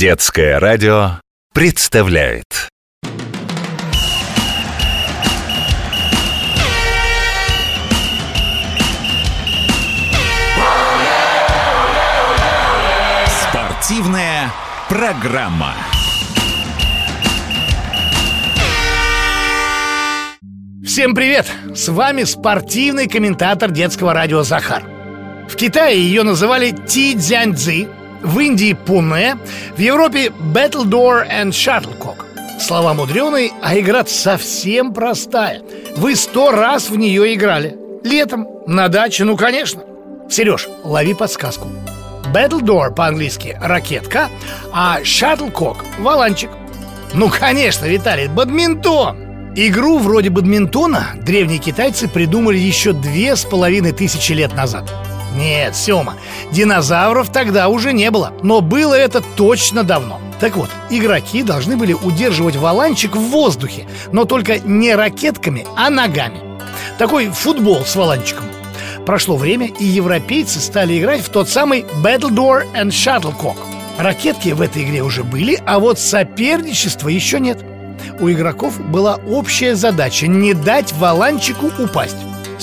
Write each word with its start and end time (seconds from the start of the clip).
Детское 0.00 0.58
радио 0.58 1.20
представляет 1.52 2.70
Спортивная 13.42 14.50
программа. 14.88 15.74
Всем 20.82 21.14
привет! 21.14 21.46
С 21.74 21.88
вами 21.88 22.22
спортивный 22.22 23.06
комментатор 23.06 23.70
детского 23.70 24.14
радио 24.14 24.44
Захар. 24.44 24.82
В 25.46 25.56
Китае 25.56 26.00
ее 26.00 26.22
называли 26.22 26.70
Ти 26.70 27.14
Цзяньцзи, 27.18 27.99
в 28.22 28.38
Индии 28.38 28.72
Пуне, 28.72 29.36
в 29.76 29.78
Европе 29.78 30.32
Battledore 30.54 31.28
and 31.28 31.50
Shuttlecock. 31.50 32.24
Слова 32.60 32.94
мудреные, 32.94 33.52
а 33.62 33.78
игра 33.78 34.04
совсем 34.06 34.92
простая. 34.92 35.62
Вы 35.96 36.14
сто 36.14 36.50
раз 36.50 36.90
в 36.90 36.96
нее 36.96 37.34
играли. 37.34 37.76
Летом, 38.04 38.46
на 38.66 38.88
даче, 38.88 39.24
ну 39.24 39.36
конечно. 39.36 39.82
Сереж, 40.28 40.68
лови 40.84 41.14
подсказку. 41.14 41.68
Battledore 42.32 42.94
по-английски 42.94 43.58
ракетка, 43.60 44.28
а 44.72 45.00
Shuttlecock 45.00 45.78
валанчик. 45.98 46.50
Ну 47.14 47.28
конечно, 47.28 47.86
Виталий, 47.86 48.28
бадминтон! 48.28 49.52
Игру 49.56 49.98
вроде 49.98 50.30
бадминтона 50.30 51.08
древние 51.16 51.58
китайцы 51.58 52.08
придумали 52.08 52.56
еще 52.56 52.92
две 52.92 53.34
с 53.34 53.44
половиной 53.44 53.92
тысячи 53.92 54.32
лет 54.32 54.54
назад. 54.54 54.84
Нет, 55.34 55.76
Сема, 55.76 56.16
динозавров 56.52 57.30
тогда 57.30 57.68
уже 57.68 57.92
не 57.92 58.10
было, 58.10 58.32
но 58.42 58.60
было 58.60 58.94
это 58.94 59.20
точно 59.20 59.84
давно. 59.84 60.20
Так 60.40 60.56
вот, 60.56 60.70
игроки 60.88 61.42
должны 61.42 61.76
были 61.76 61.92
удерживать 61.92 62.56
валанчик 62.56 63.14
в 63.14 63.20
воздухе, 63.20 63.86
но 64.10 64.24
только 64.24 64.58
не 64.58 64.94
ракетками, 64.94 65.66
а 65.76 65.90
ногами. 65.90 66.40
Такой 66.98 67.28
футбол 67.28 67.84
с 67.84 67.94
валанчиком. 67.94 68.44
Прошло 69.06 69.36
время, 69.36 69.66
и 69.66 69.84
европейцы 69.84 70.60
стали 70.60 70.98
играть 70.98 71.20
в 71.20 71.28
тот 71.30 71.48
самый 71.48 71.84
Battledore 72.02 72.64
and 72.74 72.88
Shuttlecock. 72.88 73.56
Ракетки 73.98 74.50
в 74.50 74.62
этой 74.62 74.84
игре 74.84 75.02
уже 75.02 75.24
были, 75.24 75.60
а 75.66 75.78
вот 75.78 75.98
соперничества 75.98 77.08
еще 77.08 77.38
нет. 77.38 77.58
У 78.18 78.30
игроков 78.30 78.80
была 78.80 79.16
общая 79.28 79.74
задача 79.74 80.26
не 80.26 80.54
дать 80.54 80.92
валанчику 80.92 81.70
упасть. 81.78 82.16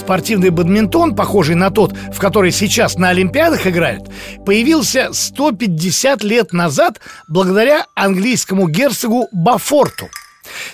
Спортивный 0.08 0.52
бадминтон, 0.52 1.18
похожий 1.18 1.56
на 1.56 1.70
тот, 1.70 1.92
в 1.92 2.18
который 2.18 2.54
сейчас 2.54 2.96
на 2.96 3.10
Олимпиадах 3.10 3.68
играют, 3.68 4.10
появился 4.46 5.10
150 5.12 6.24
лет 6.24 6.54
назад 6.54 7.02
благодаря 7.28 7.88
английскому 7.94 8.70
герцогу 8.70 9.28
Бафорту. 9.34 10.08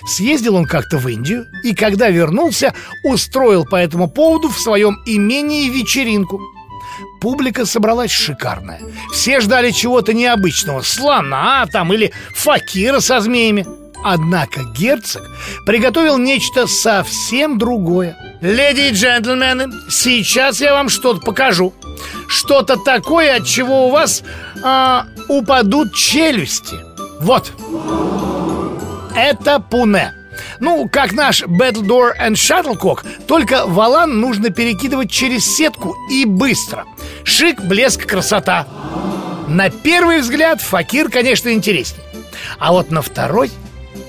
Съездил 0.06 0.54
он 0.54 0.66
как-то 0.66 0.98
в 0.98 1.08
Индию 1.08 1.46
и, 1.64 1.74
когда 1.74 2.10
вернулся, 2.10 2.74
устроил 3.02 3.64
по 3.64 3.74
этому 3.74 4.08
поводу 4.08 4.50
в 4.50 4.60
своем 4.60 5.02
имении 5.04 5.68
вечеринку. 5.68 6.40
Публика 7.20 7.66
собралась 7.66 8.12
шикарная. 8.12 8.82
Все 9.12 9.40
ждали 9.40 9.72
чего-то 9.72 10.12
необычного. 10.12 10.82
Слона 10.82 11.66
там 11.72 11.92
или 11.92 12.12
факира 12.36 13.00
со 13.00 13.18
змеями. 13.18 13.66
Однако 14.06 14.64
герцог 14.64 15.22
приготовил 15.64 16.18
нечто 16.18 16.66
совсем 16.66 17.56
другое. 17.56 18.36
Леди 18.42 18.90
и 18.90 18.90
джентльмены, 18.90 19.72
сейчас 19.88 20.60
я 20.60 20.74
вам 20.74 20.90
что-то 20.90 21.20
покажу. 21.20 21.72
Что-то 22.28 22.76
такое, 22.76 23.36
от 23.36 23.46
чего 23.46 23.86
у 23.86 23.90
вас 23.90 24.22
а, 24.62 25.06
упадут 25.28 25.94
челюсти. 25.94 26.74
Вот. 27.20 27.50
Это 29.16 29.58
пуне. 29.58 30.12
Ну, 30.60 30.86
как 30.92 31.12
наш 31.12 31.42
Battledore 31.42 32.12
and 32.20 32.34
Shuttlecock, 32.34 33.06
только 33.26 33.64
валан 33.64 34.20
нужно 34.20 34.50
перекидывать 34.50 35.10
через 35.10 35.46
сетку 35.46 35.96
и 36.10 36.26
быстро. 36.26 36.84
Шик, 37.24 37.62
блеск, 37.62 38.04
красота. 38.04 38.66
На 39.48 39.70
первый 39.70 40.20
взгляд 40.20 40.60
факир, 40.60 41.08
конечно, 41.08 41.48
интереснее. 41.48 42.04
А 42.58 42.72
вот 42.72 42.90
на 42.90 43.00
второй– 43.00 43.50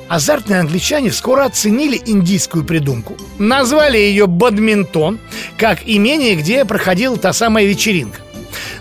Азартные 0.08 0.60
англичане 0.60 1.12
скоро 1.12 1.46
оценили 1.46 2.02
индийскую 2.06 2.64
придумку. 2.64 3.18
Назвали 3.40 3.98
ее 3.98 4.28
«Бадминтон», 4.28 5.20
как 5.58 5.80
имение, 5.86 6.36
где 6.36 6.64
проходила 6.66 7.18
та 7.18 7.34
самая 7.34 7.66
вечеринка. 7.66 8.22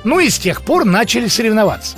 Ну 0.05 0.21
и 0.21 0.29
с 0.29 0.39
тех 0.39 0.62
пор 0.62 0.85
начали 0.85 1.29
соревноваться. 1.29 1.97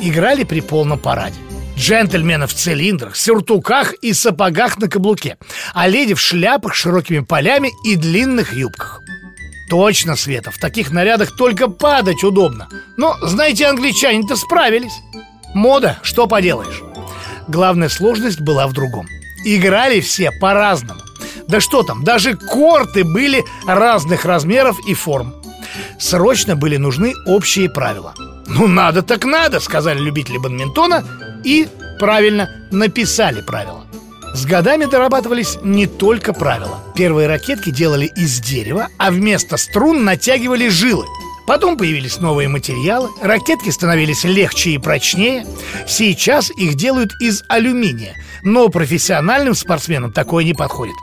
Играли 0.00 0.44
при 0.44 0.60
полном 0.60 0.98
параде. 0.98 1.36
Джентльмены 1.76 2.46
в 2.46 2.54
цилиндрах, 2.54 3.16
сюртуках 3.16 3.92
и 3.94 4.12
сапогах 4.12 4.78
на 4.78 4.88
каблуке, 4.88 5.36
а 5.74 5.86
леди 5.88 6.14
в 6.14 6.20
шляпах 6.20 6.74
с 6.74 6.78
широкими 6.78 7.20
полями 7.20 7.70
и 7.84 7.96
длинных 7.96 8.54
юбках. 8.54 9.02
Точно, 9.68 10.16
Света, 10.16 10.50
в 10.50 10.58
таких 10.58 10.90
нарядах 10.90 11.36
только 11.36 11.68
падать 11.68 12.24
удобно. 12.24 12.68
Но, 12.96 13.16
знаете, 13.22 13.66
англичане-то 13.66 14.36
справились. 14.36 14.92
Мода, 15.54 15.98
что 16.02 16.26
поделаешь. 16.26 16.85
Главная 17.48 17.88
сложность 17.88 18.40
была 18.40 18.66
в 18.66 18.72
другом. 18.72 19.08
Играли 19.44 20.00
все 20.00 20.32
по-разному. 20.32 21.00
Да 21.46 21.60
что 21.60 21.82
там, 21.82 22.02
даже 22.02 22.34
корты 22.34 23.04
были 23.04 23.44
разных 23.66 24.24
размеров 24.24 24.76
и 24.86 24.94
форм. 24.94 25.34
Срочно 25.98 26.56
были 26.56 26.76
нужны 26.76 27.14
общие 27.26 27.70
правила. 27.70 28.14
Ну 28.48 28.66
надо 28.66 29.02
так 29.02 29.24
надо, 29.24 29.60
сказали 29.60 29.98
любители 29.98 30.38
бадминтона 30.38 31.04
и, 31.44 31.68
правильно, 32.00 32.50
написали 32.72 33.40
правила. 33.42 33.84
С 34.34 34.44
годами 34.44 34.84
дорабатывались 34.84 35.58
не 35.62 35.86
только 35.86 36.32
правила. 36.32 36.80
Первые 36.94 37.28
ракетки 37.28 37.70
делали 37.70 38.06
из 38.16 38.40
дерева, 38.40 38.88
а 38.98 39.10
вместо 39.10 39.56
струн 39.56 40.04
натягивали 40.04 40.68
жилы– 40.68 41.06
Потом 41.46 41.76
появились 41.76 42.18
новые 42.18 42.48
материалы, 42.48 43.08
ракетки 43.22 43.70
становились 43.70 44.24
легче 44.24 44.70
и 44.70 44.78
прочнее. 44.78 45.46
Сейчас 45.86 46.50
их 46.50 46.74
делают 46.74 47.12
из 47.20 47.44
алюминия, 47.48 48.16
но 48.42 48.68
профессиональным 48.68 49.54
спортсменам 49.54 50.12
такое 50.12 50.44
не 50.44 50.54
подходит. 50.54 50.96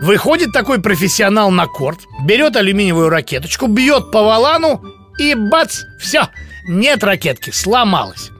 Выходит 0.00 0.52
такой 0.52 0.80
профессионал 0.80 1.50
на 1.50 1.66
корт, 1.66 2.00
берет 2.24 2.54
алюминиевую 2.54 3.08
ракеточку, 3.08 3.66
бьет 3.66 4.12
по 4.12 4.22
валану 4.22 4.80
и 5.18 5.34
бац, 5.34 5.80
все, 5.98 6.28
нет 6.68 7.02
ракетки, 7.02 7.50
сломалась. 7.50 8.30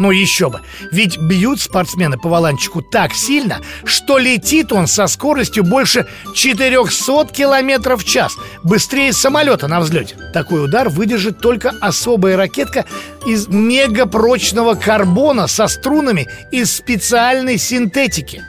Ну 0.00 0.10
еще 0.12 0.48
бы, 0.48 0.62
ведь 0.90 1.18
бьют 1.18 1.60
спортсмены 1.60 2.16
по 2.16 2.30
валанчику 2.30 2.80
так 2.80 3.12
сильно, 3.12 3.60
что 3.84 4.16
летит 4.16 4.72
он 4.72 4.86
со 4.86 5.06
скоростью 5.06 5.62
больше 5.62 6.06
400 6.34 7.26
километров 7.26 8.02
в 8.02 8.06
час, 8.06 8.34
быстрее 8.62 9.12
самолета 9.12 9.68
на 9.68 9.78
взлете. 9.78 10.16
Такой 10.32 10.64
удар 10.64 10.88
выдержит 10.88 11.40
только 11.40 11.74
особая 11.82 12.38
ракетка 12.38 12.86
из 13.26 13.46
мегапрочного 13.48 14.72
карбона 14.72 15.46
со 15.46 15.68
струнами 15.68 16.26
из 16.50 16.74
специальной 16.74 17.58
синтетики. 17.58 18.42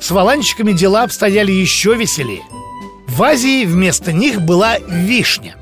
С 0.00 0.10
валанчиками 0.10 0.72
дела 0.72 1.02
обстояли 1.02 1.52
еще 1.52 1.94
веселее. 1.94 2.42
В 3.06 3.22
Азии 3.22 3.66
вместо 3.66 4.14
них 4.14 4.40
была 4.40 4.78
вишня. 4.78 5.56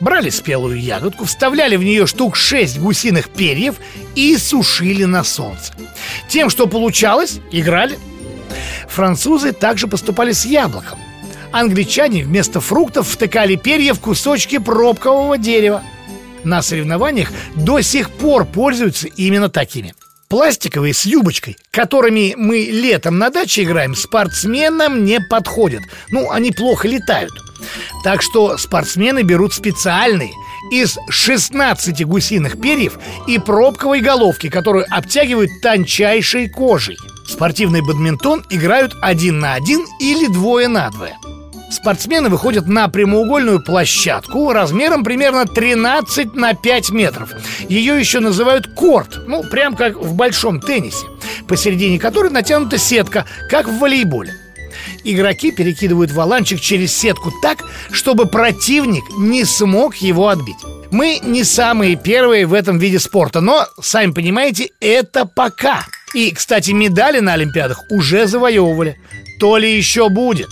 Брали 0.00 0.30
спелую 0.30 0.80
ягодку, 0.80 1.24
вставляли 1.24 1.76
в 1.76 1.82
нее 1.82 2.06
штук 2.06 2.36
шесть 2.36 2.78
гусиных 2.78 3.30
перьев 3.30 3.76
и 4.18 4.36
сушили 4.36 5.04
на 5.04 5.22
солнце. 5.22 5.72
Тем, 6.28 6.50
что 6.50 6.66
получалось, 6.66 7.38
играли. 7.52 8.00
Французы 8.88 9.52
также 9.52 9.86
поступали 9.86 10.32
с 10.32 10.44
яблоком. 10.44 10.98
Англичане 11.52 12.24
вместо 12.24 12.60
фруктов 12.60 13.08
втыкали 13.08 13.54
перья 13.54 13.94
в 13.94 14.00
кусочки 14.00 14.58
пробкового 14.58 15.38
дерева. 15.38 15.84
На 16.42 16.62
соревнованиях 16.62 17.30
до 17.54 17.80
сих 17.80 18.10
пор 18.10 18.44
пользуются 18.44 19.06
именно 19.06 19.48
такими. 19.48 19.94
Пластиковые 20.26 20.94
с 20.94 21.06
юбочкой, 21.06 21.56
которыми 21.70 22.34
мы 22.36 22.58
летом 22.58 23.18
на 23.18 23.30
даче 23.30 23.62
играем, 23.62 23.94
спортсменам 23.94 25.04
не 25.04 25.20
подходят. 25.20 25.82
Ну, 26.10 26.30
они 26.32 26.50
плохо 26.50 26.88
летают. 26.88 27.32
Так 28.02 28.20
что 28.22 28.58
спортсмены 28.58 29.22
берут 29.22 29.54
специальные 29.54 30.32
из 30.70 30.98
16 31.08 32.04
гусиных 32.06 32.60
перьев 32.60 32.98
и 33.26 33.38
пробковой 33.38 34.00
головки, 34.00 34.48
которую 34.48 34.86
обтягивают 34.90 35.50
тончайшей 35.62 36.48
кожей. 36.48 36.96
Спортивный 37.26 37.82
бадминтон 37.82 38.44
играют 38.50 38.96
один 39.02 39.38
на 39.38 39.54
один 39.54 39.84
или 40.00 40.26
двое 40.26 40.68
на 40.68 40.90
двое. 40.90 41.16
Спортсмены 41.70 42.30
выходят 42.30 42.66
на 42.66 42.88
прямоугольную 42.88 43.62
площадку 43.62 44.52
размером 44.52 45.04
примерно 45.04 45.44
13 45.44 46.34
на 46.34 46.54
5 46.54 46.90
метров. 46.90 47.30
Ее 47.68 47.98
еще 48.00 48.20
называют 48.20 48.66
корт, 48.74 49.20
ну, 49.26 49.42
прям 49.42 49.76
как 49.76 49.96
в 49.96 50.14
большом 50.14 50.60
теннисе, 50.60 51.06
посередине 51.46 51.98
которой 51.98 52.30
натянута 52.30 52.78
сетка, 52.78 53.26
как 53.50 53.68
в 53.68 53.78
волейболе. 53.78 54.34
Игроки 55.04 55.52
перекидывают 55.52 56.10
валанчик 56.12 56.60
через 56.60 56.94
сетку 56.94 57.32
так, 57.42 57.64
чтобы 57.90 58.26
противник 58.26 59.04
не 59.18 59.44
смог 59.44 59.96
его 59.96 60.28
отбить. 60.28 60.56
Мы 60.90 61.20
не 61.22 61.44
самые 61.44 61.96
первые 61.96 62.46
в 62.46 62.54
этом 62.54 62.78
виде 62.78 62.98
спорта, 62.98 63.40
но, 63.40 63.66
сами 63.80 64.12
понимаете, 64.12 64.70
это 64.80 65.24
пока. 65.26 65.86
И, 66.14 66.30
кстати, 66.30 66.70
медали 66.70 67.20
на 67.20 67.34
Олимпиадах 67.34 67.82
уже 67.90 68.26
завоевывали. 68.26 68.96
То 69.38 69.56
ли 69.56 69.76
еще 69.76 70.08
будет. 70.08 70.48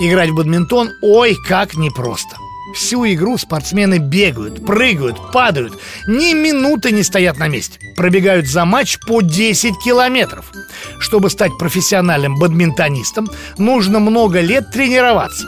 Играть 0.00 0.30
в 0.30 0.36
бадминтон, 0.36 0.90
ой, 1.02 1.36
как 1.48 1.74
непросто. 1.74 2.36
Всю 2.74 3.06
игру 3.06 3.38
спортсмены 3.38 3.98
бегают, 3.98 4.64
прыгают, 4.64 5.32
падают, 5.32 5.78
ни 6.06 6.34
минуты 6.34 6.92
не 6.92 7.02
стоят 7.02 7.38
на 7.38 7.48
месте. 7.48 7.78
Пробегают 7.96 8.46
за 8.46 8.64
матч 8.64 8.98
по 9.06 9.22
10 9.22 9.78
километров. 9.82 10.52
Чтобы 10.98 11.30
стать 11.30 11.56
профессиональным 11.58 12.38
бадминтонистом, 12.38 13.30
нужно 13.56 14.00
много 14.00 14.40
лет 14.40 14.70
тренироваться. 14.70 15.46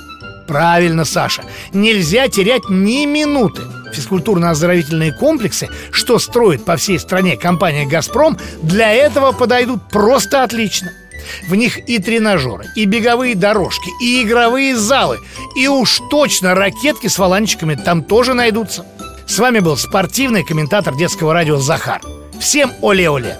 Правильно, 0.49 1.05
Саша, 1.05 1.45
нельзя 1.73 2.29
терять 2.29 2.69
ни 2.69 3.07
минуты. 3.07 3.63
Физкультурно-оздоровительные 3.95 5.13
комплексы, 5.13 5.69
что 5.93 6.19
строит 6.19 6.65
по 6.65 6.77
всей 6.77 6.99
стране 6.99 7.37
компания 7.37 7.87
«Газпром», 7.87 8.39
для 8.63 8.93
этого 8.93 9.33
подойдут 9.33 9.89
просто 9.91 10.43
отлично. 10.43 10.91
В 11.49 11.55
них 11.55 11.89
и 11.89 11.99
тренажеры, 11.99 12.67
и 12.77 12.85
беговые 12.85 13.35
дорожки, 13.35 13.91
и 14.03 14.23
игровые 14.23 14.77
залы, 14.77 15.19
и 15.57 15.69
уж 15.69 16.01
точно 16.11 16.55
ракетки 16.55 17.07
с 17.07 17.19
валанчиками 17.19 17.75
там 17.75 18.03
тоже 18.03 18.35
найдутся. 18.35 18.87
С 19.27 19.39
вами 19.39 19.61
был 19.61 19.77
спортивный 19.77 20.45
комментатор 20.45 20.95
детского 20.97 21.33
радио 21.33 21.57
Захар. 21.57 22.01
Всем 22.41 22.73
оле-оле! 22.81 23.37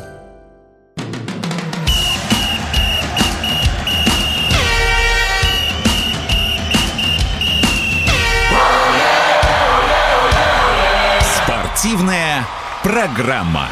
Спортивная 11.81 12.47
программа. 12.83 13.69